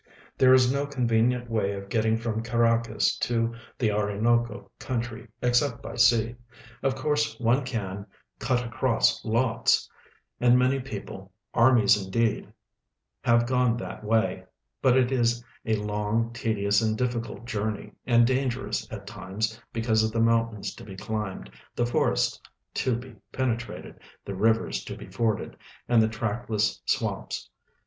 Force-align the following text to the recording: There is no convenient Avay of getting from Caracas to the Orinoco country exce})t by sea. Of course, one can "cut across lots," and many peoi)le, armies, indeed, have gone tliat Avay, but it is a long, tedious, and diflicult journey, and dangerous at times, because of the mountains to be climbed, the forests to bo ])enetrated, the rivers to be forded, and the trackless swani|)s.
There 0.35 0.51
is 0.51 0.73
no 0.73 0.87
convenient 0.87 1.51
Avay 1.51 1.73
of 1.73 1.87
getting 1.87 2.17
from 2.17 2.41
Caracas 2.41 3.15
to 3.19 3.53
the 3.77 3.91
Orinoco 3.91 4.71
country 4.79 5.27
exce})t 5.43 5.79
by 5.83 5.95
sea. 5.95 6.33
Of 6.81 6.95
course, 6.95 7.39
one 7.39 7.63
can 7.63 8.07
"cut 8.39 8.65
across 8.65 9.23
lots," 9.23 9.87
and 10.39 10.57
many 10.57 10.79
peoi)le, 10.79 11.29
armies, 11.53 12.03
indeed, 12.03 12.51
have 13.23 13.45
gone 13.45 13.77
tliat 13.77 14.03
Avay, 14.03 14.43
but 14.81 14.97
it 14.97 15.11
is 15.11 15.43
a 15.67 15.75
long, 15.75 16.33
tedious, 16.33 16.81
and 16.81 16.97
diflicult 16.97 17.45
journey, 17.45 17.93
and 18.07 18.25
dangerous 18.25 18.91
at 18.91 19.05
times, 19.05 19.61
because 19.71 20.03
of 20.03 20.11
the 20.11 20.19
mountains 20.19 20.73
to 20.73 20.83
be 20.83 20.95
climbed, 20.97 21.47
the 21.75 21.85
forests 21.85 22.41
to 22.73 22.95
bo 22.95 23.13
])enetrated, 23.33 23.99
the 24.25 24.33
rivers 24.33 24.83
to 24.85 24.97
be 24.97 25.05
forded, 25.05 25.55
and 25.87 26.01
the 26.01 26.07
trackless 26.09 26.81
swani|)s. 26.87 27.49